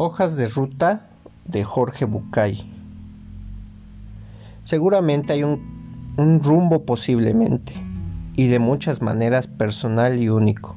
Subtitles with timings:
[0.00, 1.08] Hojas de ruta
[1.44, 2.70] de Jorge Bucay.
[4.62, 7.74] Seguramente hay un, un, rumbo posiblemente,
[8.36, 10.76] y de muchas maneras personal y único.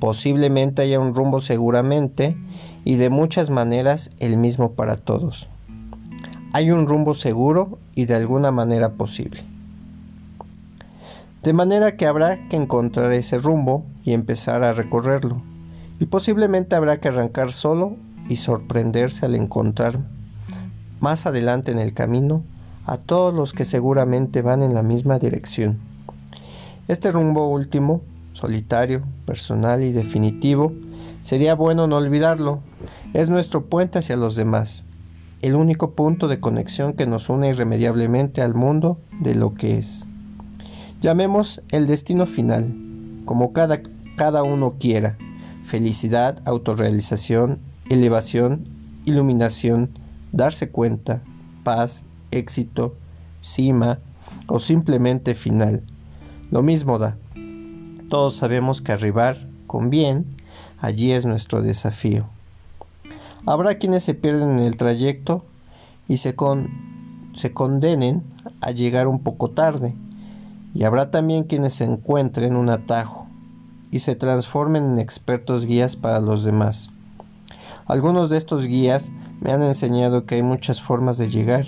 [0.00, 2.36] Posiblemente haya un rumbo seguramente,
[2.84, 5.48] y de muchas maneras el mismo para todos.
[6.52, 9.44] Hay un rumbo seguro y de alguna manera posible.
[11.44, 15.40] De manera que habrá que encontrar ese rumbo y empezar a recorrerlo.
[16.00, 17.98] Y posiblemente habrá que arrancar solo
[18.32, 20.00] y sorprenderse al encontrar
[21.00, 22.42] más adelante en el camino
[22.86, 25.78] a todos los que seguramente van en la misma dirección.
[26.88, 30.72] Este rumbo último, solitario, personal y definitivo,
[31.22, 32.60] sería bueno no olvidarlo.
[33.12, 34.84] Es nuestro puente hacia los demás,
[35.42, 40.06] el único punto de conexión que nos une irremediablemente al mundo de lo que es.
[41.00, 42.74] Llamemos el destino final,
[43.24, 43.80] como cada,
[44.16, 45.18] cada uno quiera.
[45.64, 47.58] Felicidad, autorrealización,
[47.92, 48.66] elevación,
[49.04, 49.90] iluminación,
[50.32, 51.22] darse cuenta,
[51.64, 52.94] paz, éxito,
[53.40, 53.98] cima
[54.46, 55.82] o simplemente final.
[56.50, 57.16] Lo mismo da.
[58.08, 60.26] Todos sabemos que arribar con bien,
[60.80, 62.26] allí es nuestro desafío.
[63.46, 65.44] Habrá quienes se pierden en el trayecto
[66.08, 66.68] y se, con,
[67.34, 68.22] se condenen
[68.60, 69.94] a llegar un poco tarde
[70.74, 73.26] y habrá también quienes se encuentren un atajo
[73.90, 76.91] y se transformen en expertos guías para los demás.
[77.86, 81.66] Algunos de estos guías me han enseñado que hay muchas formas de llegar,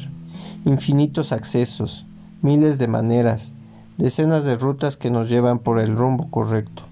[0.65, 2.07] infinitos accesos,
[2.43, 3.53] miles de maneras,
[3.97, 6.83] decenas de rutas que nos llevan por el rumbo correcto,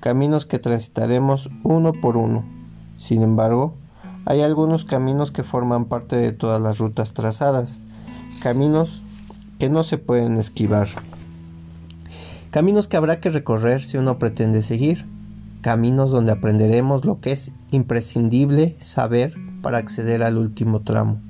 [0.00, 2.44] caminos que transitaremos uno por uno.
[2.96, 3.74] Sin embargo,
[4.24, 7.82] hay algunos caminos que forman parte de todas las rutas trazadas,
[8.42, 9.02] caminos
[9.58, 10.88] que no se pueden esquivar.
[12.50, 15.04] Caminos que habrá que recorrer si uno pretende seguir.
[15.68, 21.20] Caminos donde aprenderemos lo que es imprescindible saber para acceder al último tramo.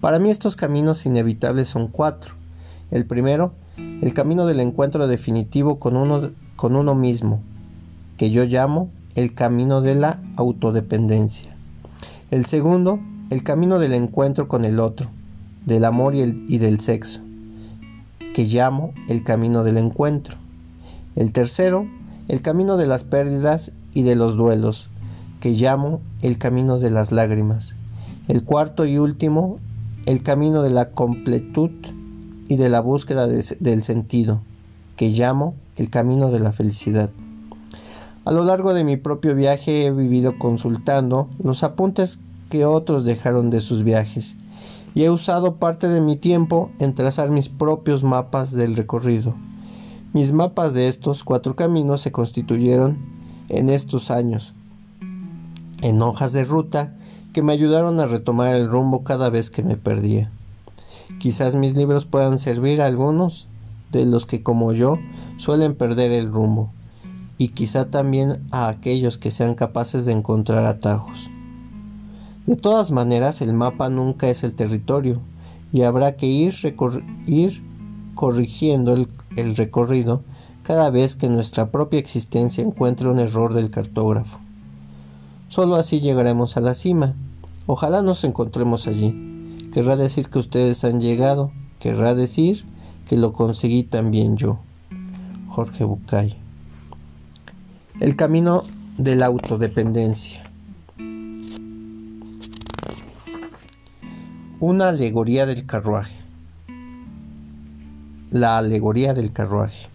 [0.00, 2.34] Para mí estos caminos inevitables son cuatro.
[2.90, 7.40] El primero, el camino del encuentro definitivo con uno, con uno mismo,
[8.16, 11.54] que yo llamo el camino de la autodependencia.
[12.32, 12.98] El segundo,
[13.30, 15.08] el camino del encuentro con el otro,
[15.66, 17.20] del amor y, y del sexo
[18.34, 20.36] que llamo el camino del encuentro.
[21.14, 21.86] El tercero,
[22.32, 24.88] el camino de las pérdidas y de los duelos,
[25.40, 27.74] que llamo el camino de las lágrimas.
[28.26, 29.58] El cuarto y último,
[30.06, 31.70] el camino de la completud
[32.48, 34.40] y de la búsqueda del sentido,
[34.96, 37.10] que llamo el camino de la felicidad.
[38.24, 43.50] A lo largo de mi propio viaje he vivido consultando los apuntes que otros dejaron
[43.50, 44.38] de sus viajes
[44.94, 49.34] y he usado parte de mi tiempo en trazar mis propios mapas del recorrido.
[50.12, 52.98] Mis mapas de estos cuatro caminos se constituyeron
[53.48, 54.52] en estos años,
[55.80, 56.94] en hojas de ruta
[57.32, 60.30] que me ayudaron a retomar el rumbo cada vez que me perdía.
[61.18, 63.48] Quizás mis libros puedan servir a algunos
[63.90, 64.98] de los que como yo
[65.38, 66.70] suelen perder el rumbo,
[67.38, 71.30] y quizá también a aquellos que sean capaces de encontrar atajos.
[72.46, 75.20] De todas maneras, el mapa nunca es el territorio
[75.72, 76.54] y habrá que ir,
[77.26, 77.62] ir
[78.14, 80.22] corrigiendo el, recorrido
[80.62, 84.38] cada vez que nuestra propia existencia encuentre un error del cartógrafo.
[85.48, 87.14] Solo así llegaremos a la cima.
[87.66, 89.68] Ojalá nos encontremos allí.
[89.72, 91.50] Querrá decir que ustedes han llegado.
[91.78, 92.64] Querrá decir
[93.08, 94.58] que lo conseguí también yo.
[95.48, 96.36] Jorge Bucay.
[98.00, 98.62] El camino
[98.96, 100.50] de la autodependencia.
[104.60, 106.21] Una alegoría del carruaje.
[108.32, 109.88] La alegoría del carruaje.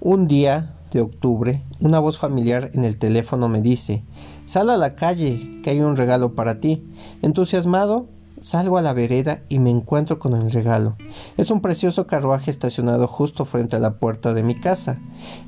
[0.00, 4.02] Un día de octubre, una voz familiar en el teléfono me dice,
[4.46, 6.82] Sal a la calle, que hay un regalo para ti.
[7.20, 8.06] Entusiasmado,
[8.40, 10.96] salgo a la vereda y me encuentro con el regalo.
[11.36, 14.98] Es un precioso carruaje estacionado justo frente a la puerta de mi casa.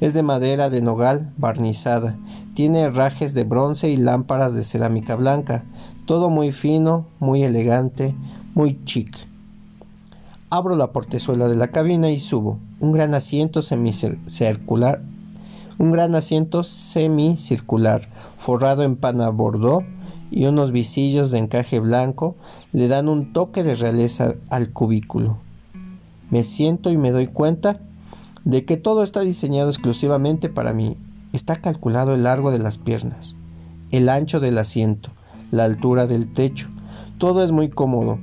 [0.02, 2.18] Es de madera de nogal barnizada.
[2.54, 5.64] Tiene herrajes de bronce y lámparas de cerámica blanca.
[6.04, 8.14] Todo muy fino, muy elegante,
[8.54, 9.16] muy chic.
[10.48, 12.60] Abro la portezuela de la cabina y subo.
[12.78, 15.02] Un gran asiento semicircular,
[15.76, 18.08] un gran asiento semicircular,
[18.38, 19.82] forrado en pana bordó
[20.30, 22.36] y unos visillos de encaje blanco
[22.72, 25.38] le dan un toque de realeza al cubículo.
[26.30, 27.80] Me siento y me doy cuenta
[28.44, 30.96] de que todo está diseñado exclusivamente para mí.
[31.32, 33.36] Está calculado el largo de las piernas,
[33.90, 35.10] el ancho del asiento,
[35.50, 36.68] la altura del techo.
[37.18, 38.20] Todo es muy cómodo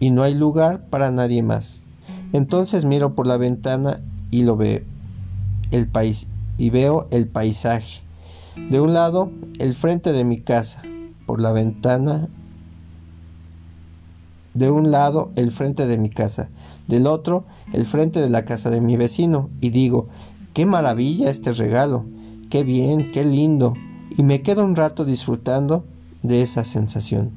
[0.00, 1.82] y no hay lugar para nadie más.
[2.32, 4.00] Entonces miro por la ventana
[4.30, 4.82] y lo veo.
[5.70, 8.02] El país y veo el paisaje.
[8.70, 10.82] De un lado, el frente de mi casa,
[11.26, 12.28] por la ventana
[14.54, 16.48] de un lado el frente de mi casa,
[16.88, 20.08] del otro el frente de la casa de mi vecino, y digo,
[20.52, 22.04] qué maravilla este regalo,
[22.50, 23.74] qué bien, qué lindo,
[24.16, 25.84] y me quedo un rato disfrutando
[26.22, 27.30] de esa sensación.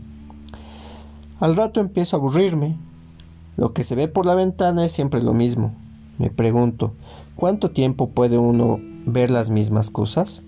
[1.41, 2.77] Al rato empiezo a aburrirme.
[3.57, 5.73] Lo que se ve por la ventana es siempre lo mismo.
[6.19, 6.93] Me pregunto,
[7.35, 10.43] ¿cuánto tiempo puede uno ver las mismas cosas?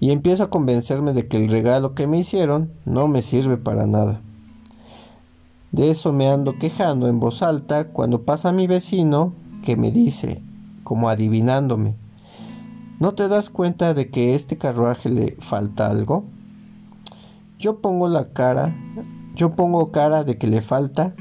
[0.00, 3.86] Y empiezo a convencerme de que el regalo que me hicieron no me sirve para
[3.86, 4.22] nada.
[5.70, 10.40] De eso me ando quejando en voz alta cuando pasa mi vecino que me dice,
[10.82, 11.94] como adivinándome,
[13.00, 16.24] ¿no te das cuenta de que a este carruaje le falta algo?
[17.58, 18.74] Yo pongo la cara,
[19.36, 21.14] yo pongo cara de que le falta,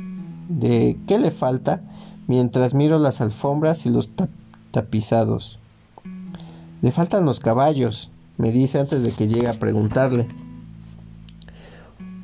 [0.48, 1.82] de qué le falta,
[2.28, 4.10] mientras miro las alfombras y los
[4.72, 5.60] tapizados.
[6.82, 10.28] Le faltan los caballos, me dice antes de que llegue a preguntarle.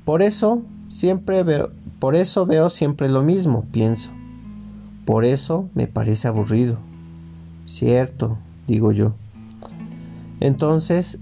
[0.05, 4.09] Por eso siempre veo, por eso veo siempre lo mismo, pienso.
[5.05, 6.77] Por eso me parece aburrido.
[7.65, 9.13] Cierto, digo yo.
[10.39, 11.19] Entonces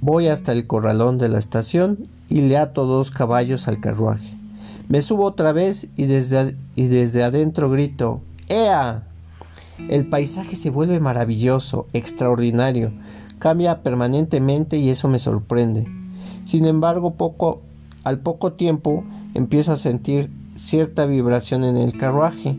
[0.00, 4.34] voy hasta el corralón de la estación y le ato dos caballos al carruaje.
[4.88, 9.04] Me subo otra vez y desde, y desde adentro grito ¡Ea!
[9.88, 12.92] El paisaje se vuelve maravilloso, extraordinario,
[13.38, 15.88] cambia permanentemente y eso me sorprende.
[16.44, 17.62] Sin embargo, poco
[18.04, 22.56] al poco tiempo empiezo a sentir cierta vibración en el carruaje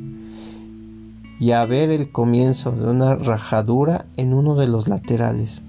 [1.40, 5.62] y a ver el comienzo de una rajadura en uno de los laterales.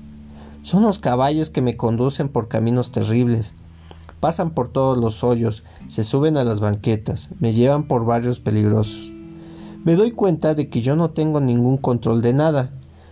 [0.63, 3.55] Son los caballos que me conducen por caminos terribles.
[4.21, 9.13] Pasan por todos los hoyos, se suben a las banquetas, me llevan por barrios peligrosos.
[9.85, 12.71] Me doy cuenta de que yo no tengo ningún control de nada.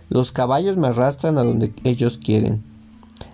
[0.09, 2.63] Los caballos me arrastran a donde ellos quieren.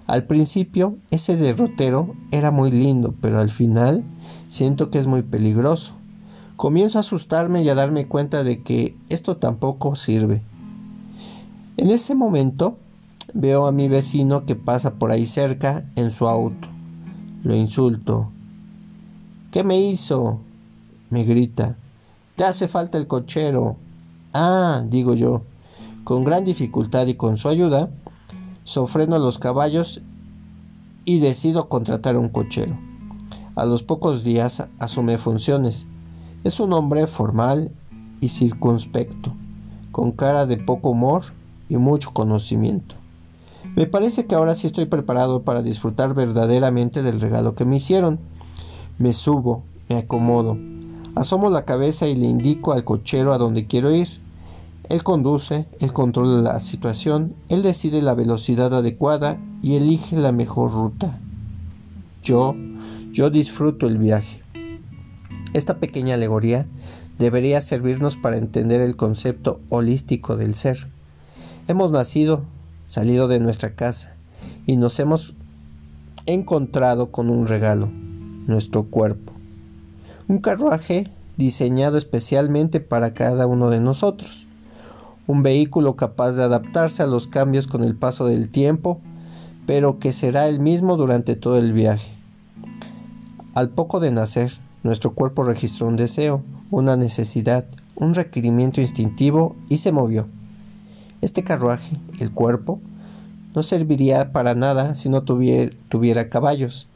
[0.06, 4.04] Al principio ese derrotero era muy lindo, pero al final
[4.48, 5.94] siento que es muy peligroso.
[6.58, 10.42] Comienzo a asustarme y a darme cuenta de que esto tampoco sirve.
[11.78, 12.78] En ese momento
[13.34, 16.68] veo a mi vecino que pasa por ahí cerca en su auto.
[17.44, 18.32] Lo insulto.
[19.52, 20.40] ¿Qué me hizo?
[21.12, 21.76] me grita.
[22.36, 23.76] Te hace falta el cochero.
[24.34, 25.44] Ah, digo yo.
[26.04, 27.90] Con gran dificultad y con su ayuda,
[28.64, 30.02] sofreno los caballos
[31.06, 32.76] y decido contratar un cochero.
[33.56, 35.86] A los pocos días asume funciones.
[36.44, 37.72] Es un hombre formal
[38.22, 39.34] y circunspecto,
[39.92, 41.24] con cara de poco humor
[41.70, 42.96] y mucho conocimiento.
[43.76, 48.20] Me parece que ahora sí estoy preparado para disfrutar verdaderamente del regalo que me hicieron.
[48.98, 50.58] Me subo, me acomodo,
[51.16, 54.08] asomo la cabeza y le indico al cochero a donde quiero ir.
[54.90, 60.72] Él conduce, él controla la situación, él decide la velocidad adecuada y elige la mejor
[60.72, 61.18] ruta.
[62.24, 62.56] Yo,
[63.12, 64.42] yo disfruto el viaje.
[65.54, 66.66] Esta pequeña alegoría
[67.20, 70.88] debería servirnos para entender el concepto holístico del ser.
[71.68, 72.44] Hemos nacido,
[72.92, 74.16] salido de nuestra casa
[74.68, 75.34] y nos hemos
[76.26, 77.90] encontrado con un regalo,
[78.48, 79.34] nuestro cuerpo.
[80.28, 81.08] Un carruaje
[81.38, 84.48] diseñado especialmente para cada uno de nosotros
[85.32, 89.00] un vehículo capaz de adaptarse a los cambios con el paso del tiempo,
[89.66, 92.12] pero que será el mismo durante todo el viaje.
[93.54, 99.78] Al poco de nacer, nuestro cuerpo registró un deseo, una necesidad, un requerimiento instintivo y
[99.78, 100.28] se movió.
[101.22, 102.80] Este carruaje, el cuerpo,
[103.54, 106.88] no serviría para nada si no tuviera, caballos.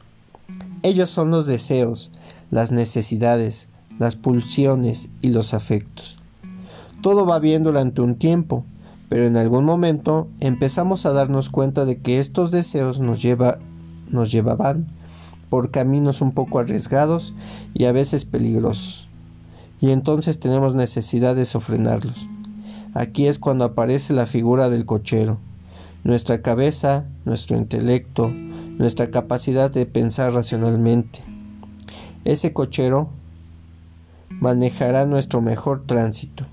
[0.82, 2.10] Ellos son los deseos,
[2.50, 3.68] las necesidades,
[3.98, 6.18] las pulsiones y los afectos.
[7.02, 8.64] Todo va bien durante un tiempo,
[9.08, 14.86] pero en algún momento empezamos a darnos cuenta de que estos deseos nos llevaban
[15.48, 17.32] por caminos un poco arriesgados
[17.74, 19.08] y a veces peligrosos.
[19.80, 22.28] Y entonces tenemos necesidad de sofrenarlos.
[22.96, 25.36] Aquí es cuando aparece la figura del cochero.
[26.02, 31.22] Nuestra cabeza, nuestro intelecto, nuestra capacidad de pensar racionalmente.
[32.24, 33.10] Ese cochero
[34.30, 36.46] manejará nuestro mejor tránsito.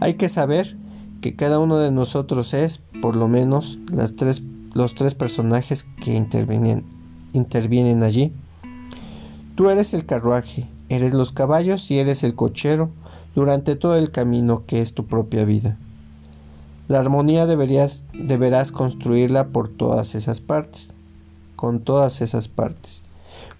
[0.00, 0.74] Hay que saber
[1.20, 8.32] que cada uno de nosotros es, por lo menos, los tres personajes que intervienen allí.
[9.54, 12.90] Tú eres el carruaje, eres los caballos y eres el cochero
[13.34, 15.76] durante todo el camino que es tu propia vida.
[16.88, 20.92] La armonía deberías, deberás construirla por todas esas partes,
[21.56, 23.02] con todas esas partes,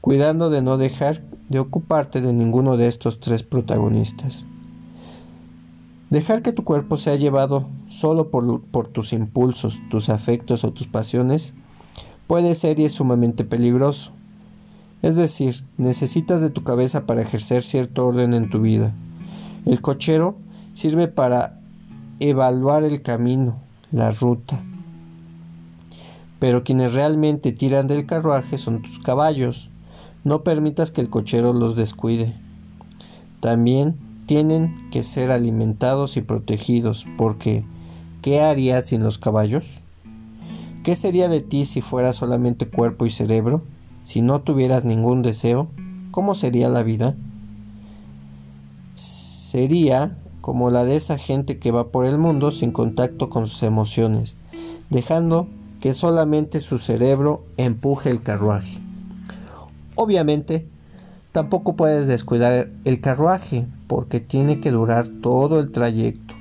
[0.01, 4.45] cuidando de no dejar de ocuparte de ninguno de estos tres protagonistas.
[6.11, 11.55] Dejar que tu cuerpo sea llevado solo por, tus impulsos, tus afectos o tus pasiones
[12.27, 14.13] puede ser y es sumamente peligroso.
[15.01, 18.95] Es decir, necesitas de tu cabeza para ejercer cierto orden en tu vida.
[19.65, 20.37] El cochero
[20.75, 21.61] sirve para
[22.19, 23.57] evaluar el camino,
[23.91, 24.61] la ruta.
[26.39, 29.71] Pero quienes realmente tiran del carruaje son tus caballos.
[30.25, 32.35] No permitas que el cochero los descuide.
[33.41, 37.65] También tienen que ser alimentados y protegidos, porque
[38.23, 39.81] ¿qué harías sin los caballos?
[40.83, 43.63] ¿Qué sería de ti si fueras solamente cuerpo y cerebro?
[44.03, 45.69] Si no tuvieras ningún deseo,
[46.11, 47.15] ¿cómo sería la vida?
[49.53, 53.63] Sería como la de esa gente que va por el mundo sin contacto con sus
[53.65, 54.39] emociones,
[54.89, 55.47] dejando
[55.79, 58.79] que solamente su cerebro empuje el carruaje.
[59.95, 60.67] Obviamente,
[61.33, 66.33] tampoco puedes descuidar el carruaje porque tiene que durar todo el trayecto.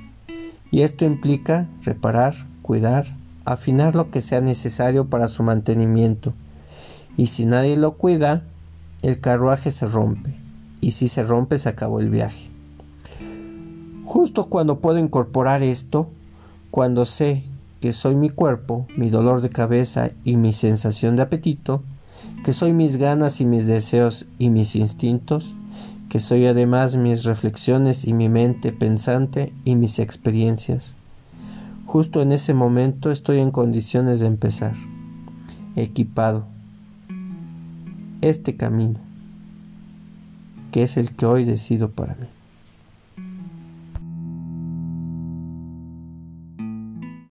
[0.70, 3.14] Y esto implica reparar, cuidar,
[3.44, 6.32] afinar lo que sea necesario para su mantenimiento.
[7.18, 8.44] Y si nadie lo cuida,
[9.02, 10.34] el carruaje se rompe.
[10.80, 12.51] Y si se rompe, se acabó el viaje.
[14.12, 16.06] Justo cuando puedo incorporar esto,
[16.70, 17.44] cuando sé
[17.80, 21.82] que soy mi cuerpo, mi dolor de cabeza y mi sensación de apetito,
[22.44, 25.54] que soy mis ganas y mis deseos y mis instintos,
[26.10, 30.94] que soy además mis reflexiones y mi mente pensante y mis experiencias.
[31.86, 34.74] Justo en ese momento estoy en condiciones de empezar,
[35.74, 36.44] equipado,
[38.20, 39.00] este camino,
[40.70, 42.26] que es el que hoy decido para mí.